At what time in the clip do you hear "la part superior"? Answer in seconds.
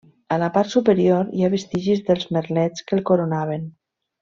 0.43-1.29